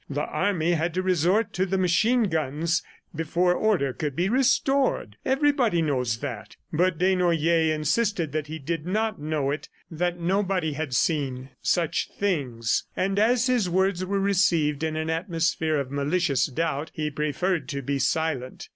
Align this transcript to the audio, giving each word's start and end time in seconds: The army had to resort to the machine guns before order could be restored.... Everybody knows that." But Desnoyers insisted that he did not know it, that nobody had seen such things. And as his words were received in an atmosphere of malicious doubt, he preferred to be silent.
The 0.09 0.25
army 0.25 0.71
had 0.71 0.95
to 0.95 1.03
resort 1.03 1.53
to 1.53 1.63
the 1.63 1.77
machine 1.77 2.23
guns 2.23 2.81
before 3.15 3.53
order 3.53 3.93
could 3.93 4.15
be 4.15 4.29
restored.... 4.29 5.15
Everybody 5.23 5.83
knows 5.83 6.17
that." 6.21 6.55
But 6.73 6.97
Desnoyers 6.97 7.69
insisted 7.69 8.31
that 8.31 8.47
he 8.47 8.57
did 8.57 8.87
not 8.87 9.21
know 9.21 9.51
it, 9.51 9.69
that 9.91 10.19
nobody 10.19 10.73
had 10.73 10.95
seen 10.95 11.49
such 11.61 12.09
things. 12.17 12.85
And 12.97 13.19
as 13.19 13.45
his 13.45 13.69
words 13.69 14.03
were 14.03 14.19
received 14.19 14.81
in 14.81 14.95
an 14.95 15.11
atmosphere 15.11 15.75
of 15.77 15.91
malicious 15.91 16.47
doubt, 16.47 16.89
he 16.95 17.11
preferred 17.11 17.69
to 17.69 17.83
be 17.83 17.99
silent. 17.99 18.69